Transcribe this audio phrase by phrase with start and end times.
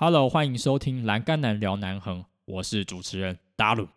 [0.00, 3.88] Hello，欢迎收听《栏杆男聊南横》，我是主持人达鲁。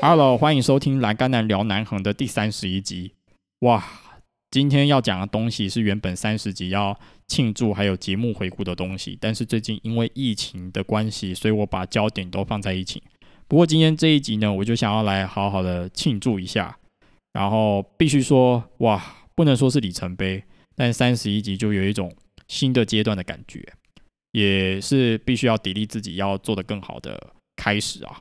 [0.00, 3.12] Hello，欢迎收听《栏杆男聊南横》的第三十一集。
[3.58, 3.84] 哇，
[4.50, 6.98] 今天要讲的东西是原本三十集要
[7.28, 13.00] 庆祝还有节目回顾的东西，但是最近因为疫情的关系，所以我把焦点都放在一起。
[13.46, 16.76] 不过今天这一集呢，我就想要来好好的庆祝一下。
[17.32, 19.00] 然后必须说，哇，
[19.36, 20.42] 不能说是里程碑，
[20.74, 22.12] 但三十一集就有一种
[22.48, 23.64] 新的阶段的感觉，
[24.32, 28.20] 也是必须要砥砺自己要做的更好的开始啊。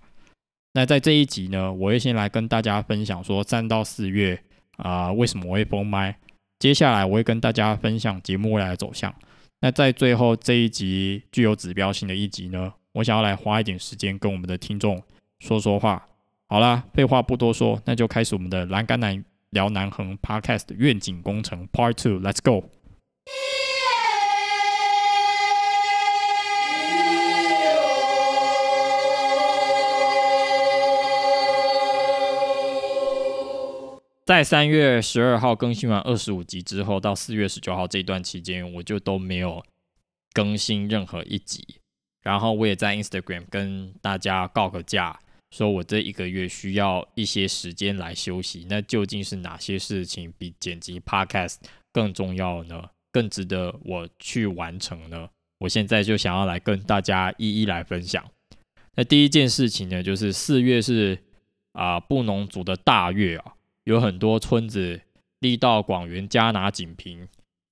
[0.73, 4.39] 那在这一集呢，我会先来跟大家分享说三到四月
[4.77, 6.16] 啊为什么我会封麦。
[6.59, 9.13] 接下来我会跟大家分享节目未来的走向。
[9.62, 15.02] 那在最后这一集具有指标性的一集呢，我想要来花一点时间跟我们的听众
[15.39, 16.06] 说说话。
[16.48, 22.70] 好啦，废话不多说，那就开始我们的栏杆男聊南横 Podcast 愿景工程 Part Two，Let's go。
[34.30, 39.66] 在三月十二号更新完二十五集之后，到四月十九号这段期间，我就都没有
[40.33, 41.66] 更新任何一集。
[42.21, 48.67] 然后我也在 Instagram 跟大家告个假，说我这一个月需要一些时间来休息。
[48.69, 51.55] 那究竟是哪些事情比剪辑 Podcast
[51.91, 52.88] 更重要呢？
[53.11, 55.27] 更值得我去完成呢？
[55.58, 58.23] 我现在就想要来跟大家一一来分享。
[58.93, 61.17] 那第一件事情呢，就是四月是
[61.71, 63.55] 啊布农族的大月啊。
[63.90, 65.02] 有很多村子，
[65.40, 67.28] 力道广元、加拿锦屏、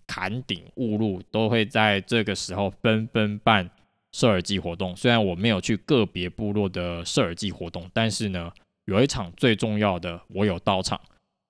[0.08, 3.70] 坎顶、雾路都会在这个时候纷纷办
[4.12, 4.96] 射耳祭活动。
[4.96, 8.52] 虽然我没有去个别部落的射耳祭活动，但是呢，
[8.86, 11.00] 有一场最重要的我有到场，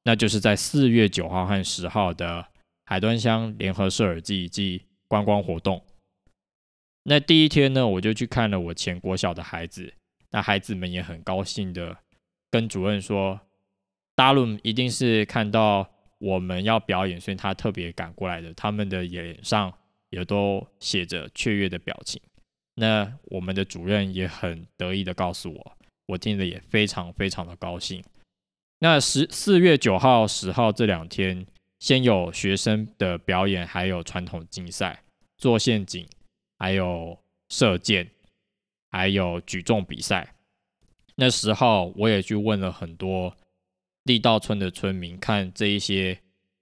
[0.03, 2.45] 那就是在四月九号和十号的
[2.88, 5.81] 海端乡联合射耳祭及观光活动。
[7.03, 9.94] 那第一天呢，我就去看了我前国小的孩子，
[10.31, 11.95] 那孩子们也很高兴的
[12.51, 13.39] 跟主任说。
[14.17, 18.51] 大陆一定是看到我们要表演，所以他特别赶过来的。
[18.55, 19.72] 他们的脸上
[20.09, 22.19] 也都写着雀跃的表情。
[22.73, 25.77] 那我们的主任也很得意的告诉我，
[26.07, 28.03] 我听了也非常非常的高兴。
[28.79, 31.45] 那十四月九号、十号这两天，
[31.77, 35.03] 先有学生的表演，还有传统竞赛，
[35.38, 36.07] 做陷阱，
[36.57, 37.19] 还有
[37.50, 38.09] 射箭，
[38.89, 40.33] 还有举重比赛。
[41.17, 43.38] 那十号我也去问了很多。
[44.07, 46.18] 地道村的村民看这一些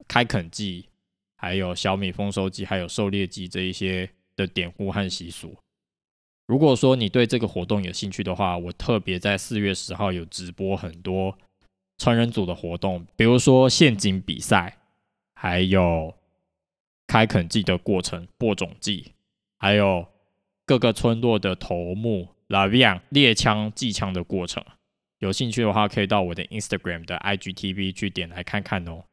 [0.08, 0.90] 开垦季，
[1.38, 5.56] 还有小米丰收季，还有狩猎季这一些的典故和习俗。
[6.48, 11.38] 如果说你对这个活动有兴趣的话，我特别在四月十号有直播很多
[11.98, 14.78] 成人组的活动，比如说陷阱比赛，
[15.34, 16.14] 还有
[17.08, 19.14] 开垦季的过程、播种季，
[19.58, 20.06] 还有
[20.66, 24.64] 各个村落的头目、拉比昂猎枪、祭枪的过程。
[25.20, 29.06] 有兴趣的话，可以到我的 Instagram 的 IGTV 去点来看看哦。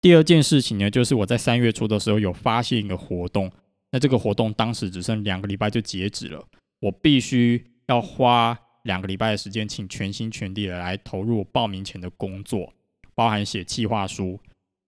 [0.00, 3.50] 第二件事情呢，就是我在三月初的时候有发现一个活动，
[3.90, 6.44] 那这个活动当时只剩两个礼拜就截止了，
[6.80, 12.72] 我必须要花两个礼拜的时间，请全心全力的来投入报名前的工作，
[13.14, 14.38] 包含写计划书，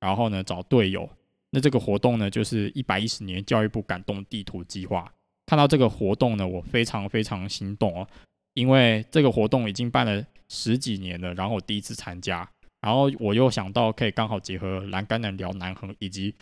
[0.01, 1.09] 然后呢找队友。
[1.51, 5.13] 那这个活动呢，就是一百一十年教育部感动地图计划。
[5.47, 8.07] 看到这个活动呢，我非常非常心动哦，
[8.55, 10.25] 因为这个活动已经办了。
[10.53, 12.47] 十几年了，然后我第一次参加，
[12.81, 16.35] 然后我又想到可以刚好结合栏杆男聊南横，以及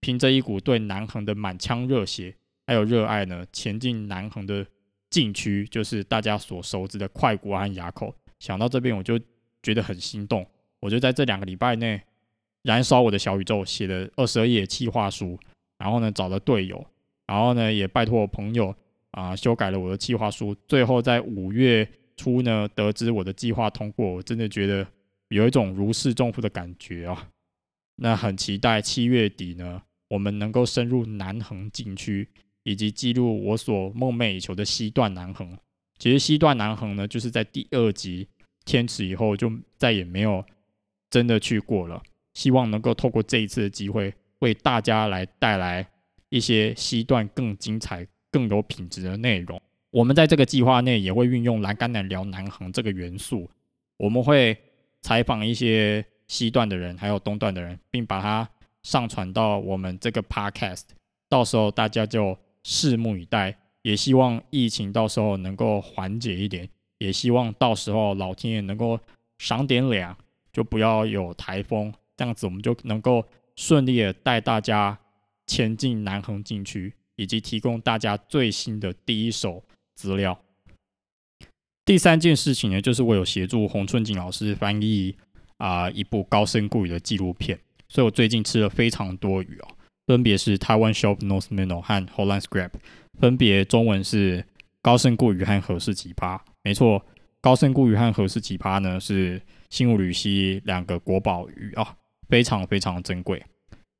[0.00, 2.36] 凭着一股对南横的满腔热血
[2.66, 4.66] 还有热爱呢，前进南横的
[5.08, 8.14] 禁区，就是大家所熟知的快国和垭口。
[8.38, 9.18] 想到这边我就
[9.62, 10.46] 觉得很心动，
[10.80, 12.02] 我就在这两个礼拜内
[12.64, 15.38] 燃烧我的小宇宙，写了二十二页计划书，
[15.78, 16.86] 然后呢找了队友，
[17.26, 18.76] 然后呢也拜托我朋友
[19.12, 21.88] 啊修改了我的计划书，最后在五月。
[22.16, 24.86] 初呢，得知我的计划通过，我真的觉得
[25.28, 27.28] 有一种如释重负的感觉啊。
[27.96, 32.28] 那很期待七月底呢，我们能够深入南横禁区，
[32.62, 35.56] 以及记录我所梦寐以求的西段南横。
[35.98, 38.26] 其实西段南横呢，就是在第二集
[38.64, 40.44] 天池以后就再也没有
[41.08, 42.02] 真的去过了。
[42.34, 45.88] 希望能够透过这一次的机会，为大家来带来
[46.30, 49.62] 一些西段更精彩、更有品质的内容。
[49.94, 53.48] 我们在这个计划内也会运用栏杆男聊南横这个元素，
[53.96, 54.58] 我们会
[55.02, 58.48] 采访一些西段的人，还有东段的人，并把它
[58.82, 60.82] 上传到我们这个 podcast，
[61.28, 63.56] 到时候大家就拭目以待。
[63.82, 66.68] 也希望疫情到时候能够缓解一点，
[66.98, 68.98] 也希望到时候老天爷能够
[69.38, 70.12] 赏点脸，
[70.52, 73.24] 就不要有台风，这样子我们就能够
[73.54, 74.98] 顺利的带大家
[75.46, 79.62] 前进南横禁区，以及提供大家最新的第一手
[79.94, 80.38] 资料。
[81.84, 85.14] 第三件事情呢，就是我有协助洪春景老师翻译
[85.58, 87.58] 啊一部高深固语的纪录片，
[87.88, 89.68] 所以我最近吃了非常多鱼哦，
[90.06, 92.70] 分别是台湾 Shop North Minnow 和 Holland Scrap。
[93.20, 94.44] 分别中文是
[94.82, 97.04] 高深固鱼和何氏奇葩，没错，
[97.40, 101.96] 高深固鱼和何氏奇葩呢是新武吕溪两个国宝鱼啊，
[102.28, 103.44] 非常非常珍贵。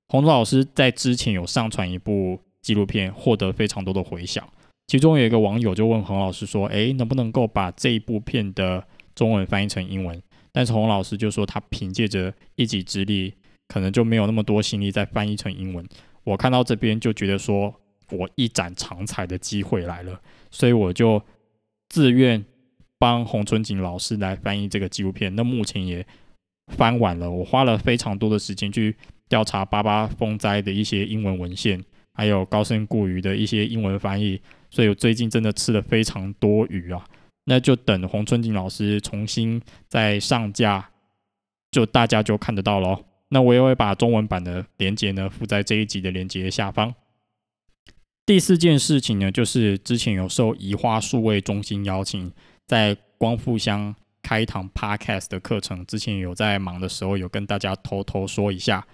[0.09, 4.49] 洪总老师在之前有上传一部纪录片，获得非常多的回响。
[4.87, 10.23] 其中有一个网友就问洪老师说：“诶，能不能够把这一部片的中文翻译成英文？”
[10.53, 13.35] 但是洪老师就说他凭借着一己之力，
[13.69, 15.85] 可能就没有那么多心力再翻译成英文。
[16.23, 17.75] 我看到这边就觉得说。
[18.11, 20.21] 我一展长才的机会来了，
[20.51, 21.21] 所以我就
[21.89, 22.45] 自愿
[22.99, 25.35] 帮洪春景老师来翻译这个纪录片。
[25.35, 26.07] 那目前也
[26.77, 28.95] 翻完了，我花了非常多的时间去
[29.27, 31.83] 调查八八风灾的一些英文文献，
[32.13, 34.39] 还有高深固鱼的一些英文翻译。
[34.75, 37.07] 所以我最近真的吃了非常多鱼啊！
[37.45, 40.91] 那就等洪春景老师重新再上架，
[41.71, 43.05] 就大家就看得到喽。
[43.29, 46.93] 那我也会把中文版的连接呢附在这一集的连接下方。
[48.27, 52.33] 第四件事情呢，就是之前有受移花数位中心邀请，
[52.67, 55.87] 在光复乡开一堂 podcast 的课程。
[55.87, 58.85] 之前有在忙的时候，有跟大家偷偷说一下。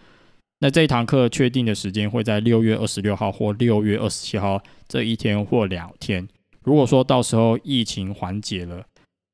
[0.62, 6.28] 那这一堂课确定的时间会在六月二十六号或六月二十七号这一天或两天。
[6.62, 8.84] 如果说到时候疫情缓解了，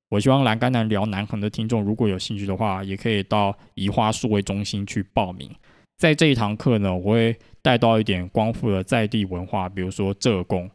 [0.08, 5.50] 我希望蓝甘南聊南横的听众如果有兴趣的话，也可以到移花数位中心去报名。
[5.98, 10.70] 在这一堂课呢，我会带到一点光复的在地文化，比如说浙工，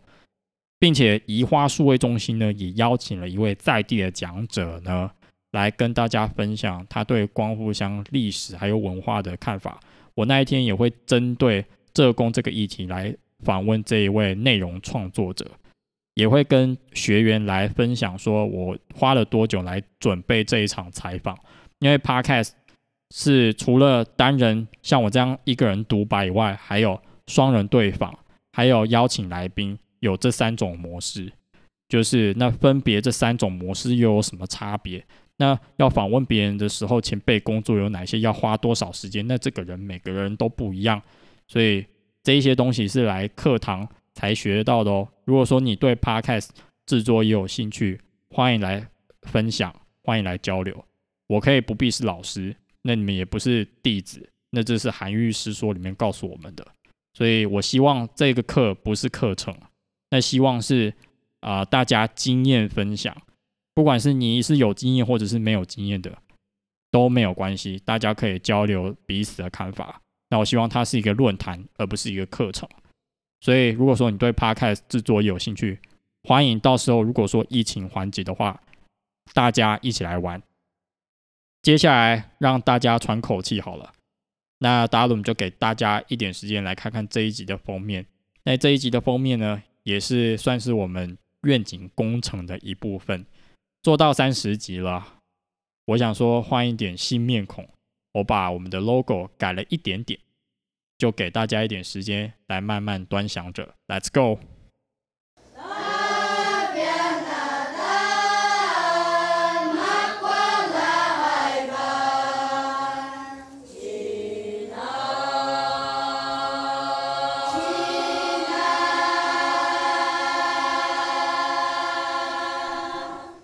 [0.78, 5.10] 并且移花数位中心呢也邀请了一位在地的讲者呢，
[5.52, 9.80] 来跟大家分享他对光复乡历史还有文化的看法。
[10.16, 15.46] 我那一天也会针对浙工这个议题来访问这一位内容创作者，
[16.16, 21.38] 也会跟学员来分享说我花了多久来准备这一场采访，
[21.80, 22.52] 因为 Podcast。
[23.14, 26.98] 是除了单人像我这样一个人独白以外，还有
[27.28, 28.18] 双人对访，
[28.54, 31.30] 还有邀请来宾，有这三种模式。
[31.90, 35.06] 就是那分别这三种模式又有什么差别？
[35.42, 38.20] 那要访问别人的时候，前辈工作有哪些？
[38.20, 39.26] 要花多少时间？
[39.26, 41.02] 那这个人每个人都不一样，
[41.48, 41.84] 所以
[42.22, 45.08] 这一些东西是来课堂才学到的哦。
[45.26, 46.50] 如果说你对 Podcast
[46.86, 48.00] 制作也有兴趣，
[48.30, 48.88] 欢迎来
[49.24, 50.86] 分享，欢迎来交流。
[51.26, 52.56] 我可以不必是老师。
[52.84, 56.64] 那你们也不是弟子，那这是《韩愈诗说》里面告诉我们的，
[57.14, 59.56] 所以我希望这个课不是课程，
[60.12, 60.94] 那希望是
[61.40, 63.16] 啊大家经验分享，
[63.74, 66.18] 不管是你是有经验或者是没有经验的
[66.92, 70.02] 都没有关系，大家可以交流彼此的看法。
[70.30, 72.68] 那我希望它是一个论坛，而不是一个课程。
[73.40, 75.80] 所以如果说你对 Podcast 制作有兴趣，
[76.24, 78.62] 欢迎到时候如果说疫情缓解的话，
[79.34, 80.42] 大家一起来玩。
[81.62, 83.94] 接下来让大家喘口气好了，
[84.60, 88.06] 那达伦就给大家一点时间来看看这一集的封面。
[88.44, 93.26] 那这一集的封面呢，也是算是我们愿景工程的一部分，
[93.82, 95.22] 做到三十级了。
[95.86, 97.68] 我想说换一点新面孔，
[98.14, 100.20] 我把我们的 logo 改了一点点，
[100.98, 103.76] 就给大家一点时间来慢慢端详着。
[103.88, 104.40] Let's go。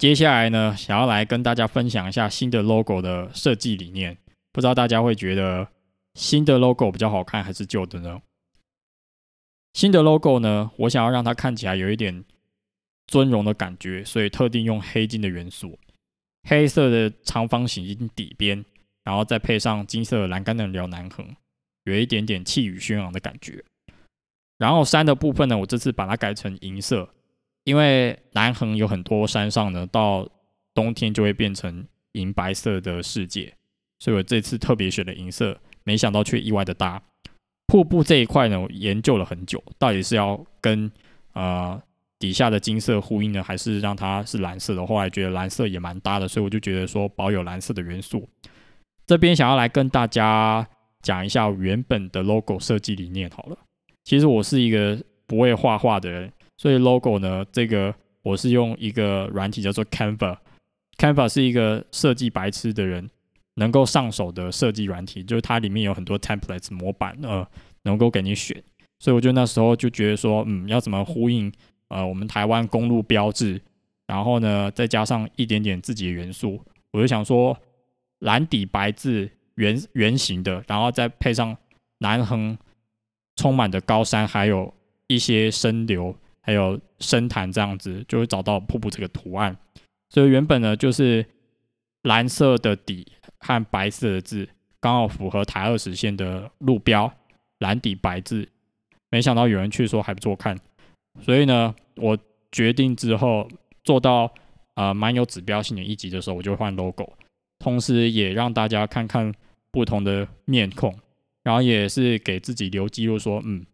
[0.07, 4.17] 接下来呢，想要来跟大家分享一下新的 logo 的设计理念。
[4.53, 5.67] 不知道大家会觉得
[6.13, 8.21] 新的 logo 比较好看，还是旧的呢？
[9.73, 12.23] 新的 logo 呢，我想要让它看起来有一点
[13.07, 15.77] 尊荣的感觉，所以特定用黑金的元素，
[16.47, 18.63] 黑色的长方形底边，
[19.03, 21.35] 然后再配上金色栏杆的辽南横，
[21.83, 23.61] 有一点点气宇轩昂的感觉。
[24.57, 27.09] 然后山的部分呢，我这次把它改成银色。
[27.67, 30.25] 因为南横有很多山上呢，到
[30.74, 33.53] 冬天就会变成银白色的世界，
[34.00, 37.03] 所以我这次特别选了银色，没想到却意外的搭。
[37.65, 40.89] 瀑布这一块呢，我研究了很久，到底是要跟
[41.33, 41.77] 呃
[42.17, 44.88] 底下的金色呼应呢，还是让它是蓝色的？
[44.88, 48.29] 后来觉得蓝色也蛮搭的，所以我就觉得说保有蓝色的元素。
[49.05, 50.65] 这边想要来跟大家
[51.01, 53.57] 讲一下原本的 logo 设计理念好了。
[54.05, 60.37] 其实我是一个不会画画的人，所以 logo 呢，这个我是用一个软体叫做 Canva。
[60.97, 63.07] Canva 是一个设计白痴的人
[63.53, 67.47] 能够上手的设计软体，就是它里面有很多 templates 模板，呃，
[67.83, 68.61] 能够给你选。
[68.99, 71.51] 所以我就那时候就觉得说，嗯，要怎么呼应
[71.89, 73.61] 呃我们台湾公路标志，
[74.07, 76.59] 然后呢再加上一点点自己的元素，
[76.91, 77.55] 我就想说
[78.19, 81.55] 蓝底白字圆圆形的，然后再配上
[81.99, 82.57] 南横
[83.35, 84.73] 充满的高山，还有
[85.05, 86.15] 一些深流，
[86.47, 89.55] 还有深潭这样子，就会找到瀑布这个图案。
[90.09, 91.25] 所以原本呢就是
[92.03, 93.05] 蓝色的底
[93.39, 94.47] 和白色的字，
[94.79, 97.13] 刚好符合台二十线的路标，
[97.59, 98.47] 蓝底白字。
[99.09, 100.57] 没想到有人去说还不错看，
[101.21, 102.17] 所以呢，我
[102.49, 103.45] 决定之后
[103.83, 104.33] 做到
[104.75, 107.11] 呃蛮有指标性的一集的时候，我就换 logo，
[107.59, 109.33] 同时也让大家看看
[109.69, 110.97] 不同的面孔，
[111.43, 113.65] 然后也是给自己留记录说，嗯，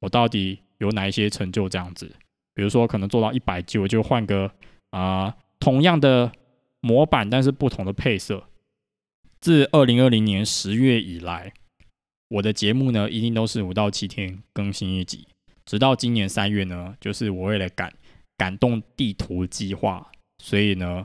[0.00, 2.14] 我到底有哪一些成就这样子。
[2.54, 4.52] 比如说可能做到一百集，我就换个
[4.90, 6.30] 啊同样的
[6.80, 8.44] 模板，但是不同的配色。
[9.40, 11.54] 自二零二零年十月以来。
[12.28, 15.28] 我的节目呢，一定都是五到七天更新一集，
[15.66, 17.92] 直到今年三月呢，就是我为了感
[18.38, 21.04] 感动地图计划，所以呢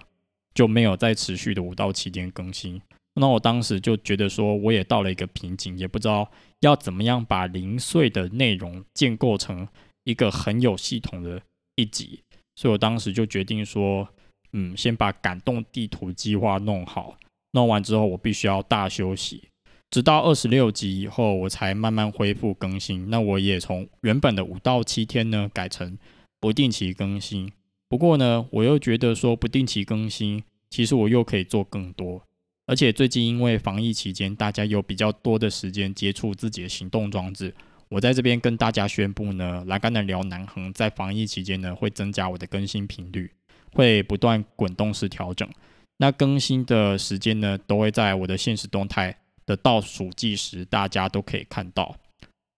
[0.53, 2.81] 就没有再持续的五到七天更新。
[3.19, 6.29] 那我当时就觉得说，我也到了一个瓶颈，也不知道
[6.62, 9.67] 要怎么样把零碎的内容建构成
[10.03, 11.41] 一个很有系统的
[11.75, 12.21] 一集，
[12.55, 14.07] 所以我当时就决定说，
[14.53, 17.17] 嗯，先把感动地图计划弄好，
[17.51, 19.50] 弄完之后我必须要大休息。
[19.89, 23.09] 直到二十六集以后，我才慢慢恢复更新。
[23.09, 25.97] 那我也从原本的五到七天呢，改成
[26.41, 27.51] 不定期更新。
[27.88, 32.21] 不过呢，我又觉得说不定期更新，其实我又可以做更多。
[32.67, 37.51] 而且最近因为防疫期间，大家有比较多的时间接触自己的行动装置。
[37.89, 43.31] 我在这边跟大家宣布呢，来跟的聊南恒在防疫期间呢，会增加我的更新频率，
[43.71, 45.50] 会不断滚动式调整。
[45.97, 49.17] 那更新的时间呢，都会在我的现实动态。
[49.47, 51.95] 的倒数计时，大家都可以看到，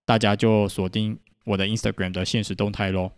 [0.07, 3.11] 大家就锁定我的 Instagram 的现实动态喽。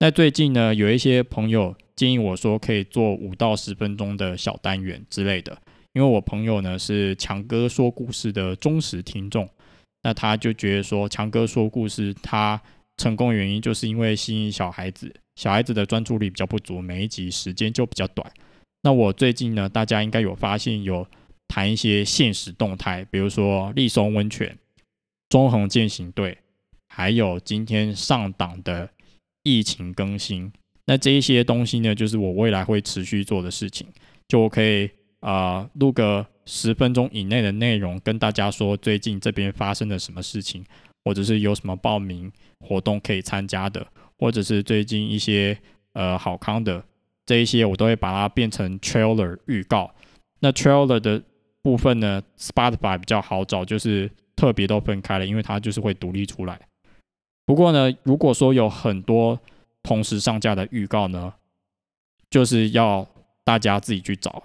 [0.00, 5.56] 那最近呢，有一些朋友建议我说，可以做五到十分钟的小单元之类的，
[5.94, 9.48] 因为我朋友呢是强哥说故事的忠实听众，
[10.02, 12.60] 那他就觉得说，强哥说故事他
[12.98, 18.30] 成功原因就是因为吸引小孩子，小孩子的专注力比较不足，每一集时间就比较短。
[18.82, 21.06] 那我最近呢，大家应该有发现有。
[21.46, 24.58] 谈一些现实动态，比如说立松温泉、
[25.28, 26.36] 中横健行队，
[26.88, 28.88] 还有今天上档的
[29.42, 30.50] 疫情更新。
[30.86, 33.86] 那这一些东西呢，就是我未来会持续做的事情。
[34.26, 34.90] 就我可以
[35.24, 40.62] 啊录个十分钟以内的内容，跟大家说最近这边发生了什么事情，
[41.02, 43.86] 或者是有什么报名活动可以参加的，
[44.18, 45.58] 或者是最近一些
[45.94, 46.84] 呃好康的
[47.24, 49.90] 这一些，我都会把它变成 trailer 预告。
[50.40, 51.22] 那 trailer 的
[51.62, 56.60] 部分呢，Spotify 比较好找，就是特别都分开了，因为它就是会独立出来。
[57.46, 59.40] 不过呢，如果说有很多
[59.82, 61.32] 同时上架的预告呢，
[62.28, 63.06] 就是要
[63.42, 64.42] 大家自己去找。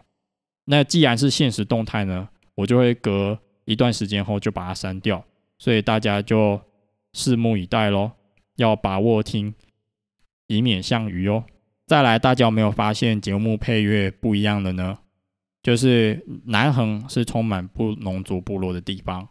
[0.71, 5.25] 那既然是现实动态呢，我就会隔一段时间后就把它删掉，
[5.57, 6.61] 所以大家就
[7.13, 8.11] 拭目以待喽，
[8.57, 9.55] 要把握听，
[10.45, 11.43] 以免像鱼哦。
[11.87, 14.99] 再来，大家有没有发现节目配乐不一样的呢？
[15.63, 19.27] 就是南横是充满布农族部落的地方。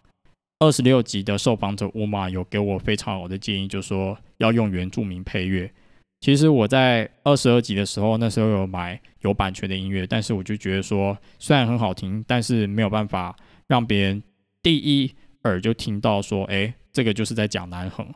[0.58, 5.72] 二十六集的受访者乌马有给我非常好的建议，就说要用原住民配乐。
[6.20, 14.22] 其实我在二十二集的时候，那时候有买有版权的音乐，但是我就觉得说，虽然很好听，但是没有办法让别人
[14.62, 18.06] 第一耳就听到说，哎，这个就是在讲南横。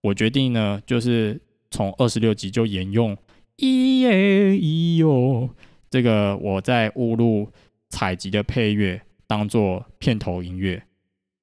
[0.00, 1.40] 我决定呢，就是
[1.70, 3.16] 从二十六集就沿用
[3.58, 4.10] 咿耶
[4.50, 5.48] 咿哟。
[5.88, 7.48] 这个我在误入
[7.90, 10.82] 采集的配乐当做片头音乐，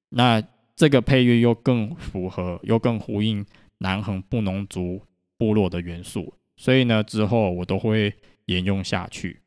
[0.10, 0.44] 那
[0.76, 3.46] 这个配乐又更符合，又更呼应
[3.78, 5.02] 南横布农族
[5.40, 8.14] 部落的元素，所以呢，之后我都会
[8.46, 9.40] 沿用下去。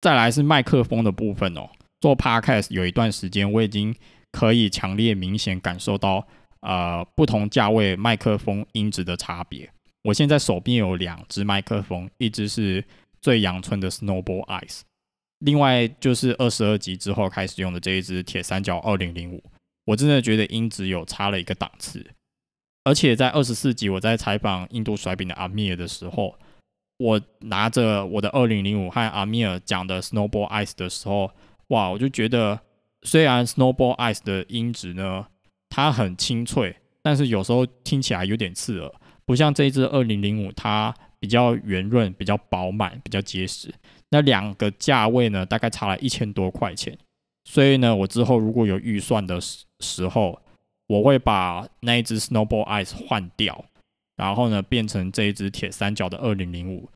[0.00, 1.68] 再来是麦克风的部分哦，
[2.00, 3.94] 做 podcast 有一段时间，我已经
[4.30, 6.26] 可以强烈明显感受到，
[6.60, 9.68] 呃，不同价位麦克风音质的差别。
[10.02, 12.84] 我现在手边有两只麦克风，一只是
[13.20, 14.82] 最阳春的 Snowball Ice，
[15.40, 19.42] 另外就是二十二级之后开始用的这一只铁三角二零零五。
[19.86, 22.06] 我真的觉得音质有差了一个档次。
[22.88, 26.34] 而且在二十四集我在采访印度甩饼的阿米尔的时候，
[26.96, 31.30] 我拿着我的二零零五和阿米尔讲的 Snowball Ice 的时候，
[31.66, 32.58] 哇，我就觉得
[33.02, 35.26] 虽然 Snowball Ice 的音质呢，
[35.68, 38.90] 它很清脆，但是有时候听起来有点刺耳，
[39.26, 43.70] 不像这一支二零零五，它比较圆润、比较饱满、比较结实。
[44.08, 46.96] 那两个价位呢，大概差了一千多块钱。
[47.44, 50.40] 所以呢，我之后如果有预算的时时候，
[50.88, 53.64] 我会把那一只 Snowball Ice 换掉，
[54.16, 56.88] 然后呢，变成这一只铁三角的二零零五。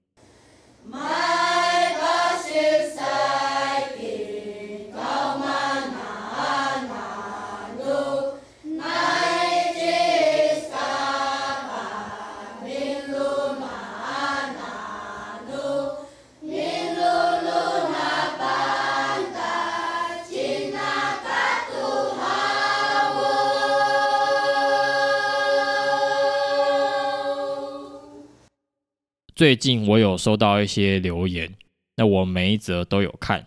[29.43, 31.53] 最近我有收到一些留言，
[31.97, 33.45] 那我每一则都有看。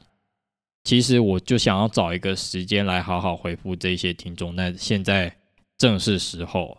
[0.84, 4.54] 其实我就想要找一个时间来好好回复这些听众。
[4.58, 5.34] 那现在
[5.78, 6.78] 正是时候，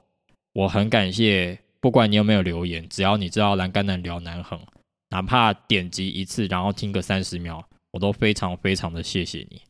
[0.53, 4.61] 我很感谢，不管你有没有留言，只要你知道栏杆男聊南横，
[5.09, 9.63] 哪怕点击一次，然后听个三十秒，我都非常非常的谢谢你。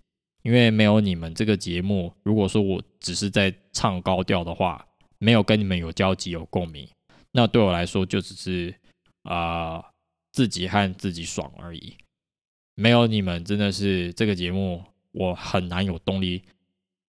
[0.43, 4.85] 因为没有你们这个节目，如果说我只是在唱高调的话，
[5.21, 6.89] 没有跟你们有交集、有共鸣，
[7.31, 8.75] 那对我来说就只是。
[9.27, 9.85] 啊，
[10.33, 11.97] 自己和自己爽而已，
[12.77, 16.43] 没有你们真的是这个节目，我很难有动力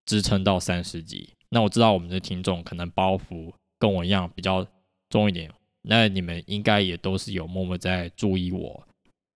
[0.06, 1.30] 支撑到三十集。
[1.50, 4.66] 那我知道我们的听众可能包袱跟我一样比较
[5.10, 5.52] 重一点，
[5.84, 8.88] 那你们应该也都是有默默在注意我，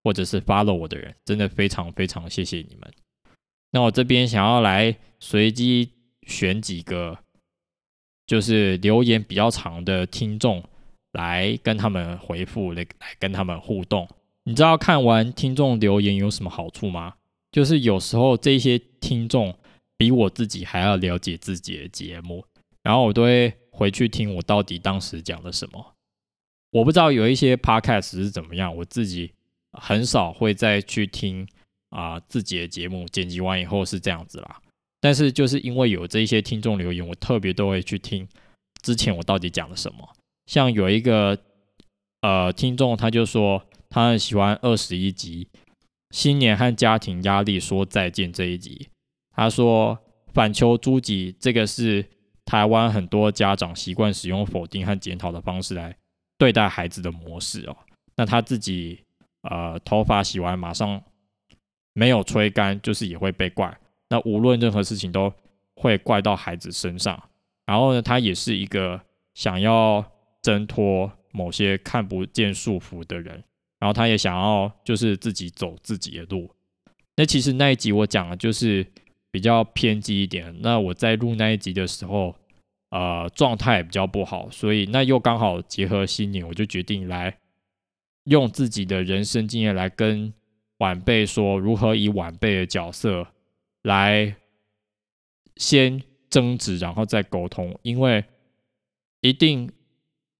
[0.03, 2.91] 或者是 follow 我的人，真的非常非常谢谢你们。
[3.71, 5.91] 那我这边想要来随机
[6.27, 7.19] 选几个，
[8.25, 10.63] 就是留言比较长的听众。
[11.13, 14.07] 来跟他们回复，来来跟他们互动。
[14.43, 17.13] 你知道看完听众留言有什么好处吗？
[17.51, 19.53] 就是有时候这些听众
[19.97, 22.43] 比我自己还要了解自己的节目，
[22.81, 25.93] 然后我都会回去听我到底当时讲了什么。
[26.71, 29.31] 我不知道有一些 podcast 是怎么样，我自己
[29.73, 31.45] 很少会再去听
[31.89, 34.61] 啊自己的节目剪辑完以后是这样子啦。
[35.01, 38.27] 但是就是因为有这些听众留言，我特别都会去听
[38.81, 40.07] 之前我到底讲了什么。
[40.51, 41.39] 像有一个
[42.19, 45.47] 呃听众，他就说他很喜欢二十一集
[46.09, 48.89] 新年和家庭压力说再见这一集。
[49.33, 49.97] 他说
[50.33, 52.05] 反求诸己，这个是
[52.43, 55.95] 台湾很多家长习惯使用否定和检讨的方式来
[56.37, 57.77] 对待孩子的模式哦。
[58.17, 58.99] 那他自己
[59.43, 61.01] 呃头发洗完马上
[61.93, 63.79] 没有吹干，就是也会被怪。
[64.09, 65.33] 那无论任何事情都
[65.75, 67.23] 会怪到孩子身上。
[67.65, 68.99] 然后呢，他也是一个
[69.33, 70.05] 想要。
[70.41, 73.43] 挣脱某些看不见束缚的人，
[73.79, 76.49] 然后他也想要就是自己走自己的路。
[77.15, 78.85] 那其实那一集我讲的就是
[79.29, 80.55] 比较偏激一点。
[80.61, 82.35] 那我在录那一集的时候，
[82.89, 87.37] 呃，状态比较不好，所以那又刚好结合新年，我就决定来
[88.23, 90.33] 用自己的人生经验来跟
[90.79, 93.27] 晚辈说，如何以晚辈的角色
[93.83, 94.35] 来
[95.57, 98.25] 先争执，然后再沟通，因为
[99.19, 99.71] 一定。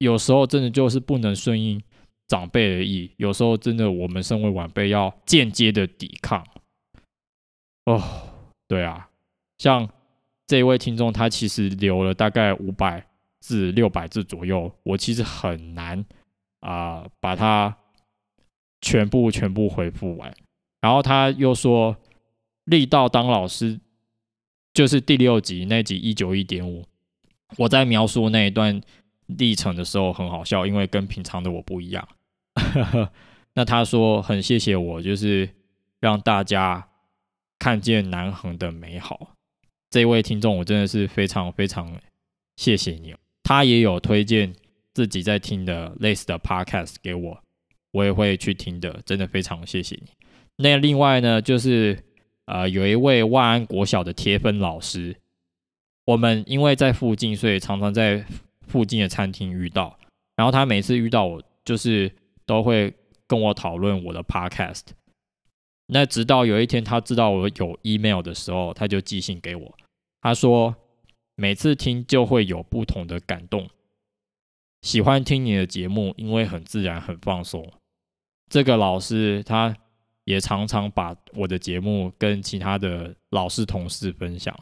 [0.02, 1.80] 有时候真的就是不能顺应
[2.28, 6.44] 长辈的意，有时候真的我们身为晚辈要间接的抵抗。
[7.86, 8.02] 哦，
[8.68, 9.08] 对啊，
[9.60, 9.88] 像
[10.48, 13.06] 这位听众，他其实留了大概五百
[13.42, 16.04] 字、六百字左右，我其实很难
[16.62, 17.78] 啊把它
[18.82, 20.34] 全部全部回复完。
[20.82, 21.96] 然后他又说，
[22.64, 23.80] 力道当老师
[24.74, 26.84] 就是第六集那集一九一点五，
[27.58, 28.82] 我在描述那一段。
[29.38, 32.08] 历程的时候很好笑，因为跟平常的我不一样。
[33.54, 35.50] 那他说很谢谢我，就是
[36.00, 36.88] 让大家
[37.60, 39.36] 看见南恒的美好。
[39.90, 42.00] 这位听众，我真的是非常非常
[42.56, 43.14] 谢谢你。
[43.44, 44.54] 他也有推荐
[44.94, 47.44] 自己在听的类似的 podcast 给我，
[47.92, 49.02] 我也会去听的。
[49.06, 50.10] 真的非常谢谢你。
[50.58, 52.02] 那另外呢，就是
[52.46, 55.16] 呃，有一位万安国小的铁粉老师，
[56.06, 58.26] 我们因为在附近，所以常常在。
[58.72, 60.00] 附近的餐厅遇到，
[60.38, 62.10] 然后他每次遇到我，就是
[62.46, 62.94] 都会
[63.28, 64.84] 跟我讨论我的 podcast。
[65.88, 69.78] 那直到有一天他知道我有 email 的时候，他就寄信给我。
[70.22, 70.74] 他说
[71.36, 73.70] 每次听就会有不同的感动，
[74.84, 77.70] 喜欢听你的节目，因为很自然、很放松。
[78.50, 79.76] 这个老师他
[80.24, 84.58] 也常常把我的节目跟其他的老师同事分享，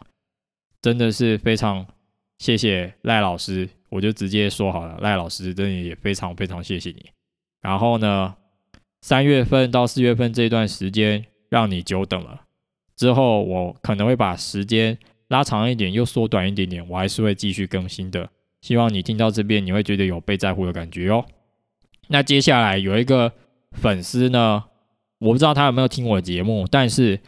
[0.81, 1.85] 真的是非常
[2.39, 3.69] 谢谢赖老师。
[3.89, 7.05] 我就直接说好了，赖老师真的也非常非常谢谢你。
[7.61, 8.35] 然后呢，
[9.01, 12.41] 三月份到四月份这段时间让你久等了，
[12.95, 14.97] 之后我可能会把时间
[15.27, 18.29] 拉长一点，又缩短一点点，我还是会继续更新的。
[18.61, 21.25] 希望你听到这边，你会觉得有被在乎的感觉哦。
[22.07, 23.31] 那接下来有一个
[23.71, 24.65] 粉丝呢，
[25.19, 27.19] 我不知道他有没有听我的节目，但是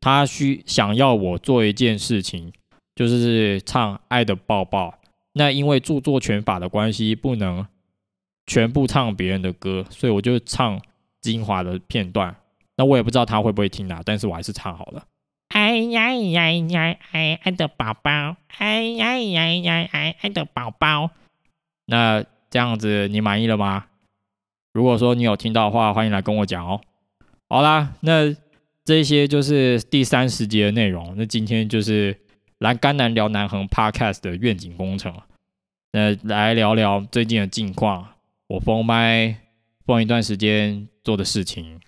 [0.00, 2.52] 他需想要我做一件事情，
[2.94, 4.90] 就是唱《爱的抱抱》。
[5.38, 7.64] 那因为著作权法的关系，不能
[8.46, 10.80] 全部唱别人的歌，所以我就唱
[11.20, 12.34] 精华的片段。
[12.76, 15.04] 那我也不知道他会不会听啊，但是我还是唱好了。
[15.50, 21.10] 哎呀呀呀，爱爱的宝宝，哎呀呀呀，爱爱的宝宝。
[21.86, 23.86] 那这样子你满意了吗？
[24.74, 26.80] 如果说你有听到的话，欢迎来跟我讲哦。
[27.48, 28.34] 好啦，那
[28.84, 31.14] 这些就是第三十集的内容。
[31.16, 32.16] 那今天就是
[32.58, 35.14] 蓝甘南聊南横 Podcast 的愿景工程。
[35.92, 38.06] 那来聊聊最近的近况，
[38.46, 39.36] 我封麦
[39.86, 41.80] 封一段时间做的事情，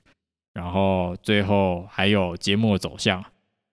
[0.54, 3.24] 然后最后还有节目的走向。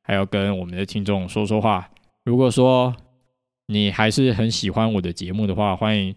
[0.04, 1.90] 还要跟我们的听众说说话。
[2.24, 2.96] 如果说
[3.66, 6.16] 你还是很喜欢我的节目的话，欢迎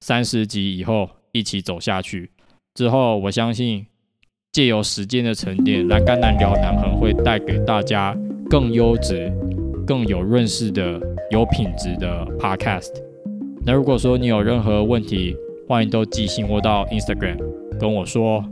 [0.00, 2.32] 三十集以后一起走下去。
[2.74, 3.86] 之后，我相信
[4.50, 8.16] 借由时间的沉淀，栏杆难聊南横会带给大家
[8.50, 9.32] 更优质、
[9.86, 13.07] 更有润饰的、有品质的 Podcast。
[13.68, 17.36] 那如果说你有任何问题，欢迎都寄信或到 Instagram
[17.78, 18.42] 跟我说。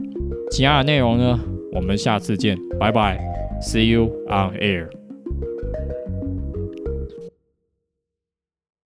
[0.50, 1.40] 其他的内容呢，
[1.72, 3.18] 我们下次见，拜拜。
[3.62, 4.90] See you on air.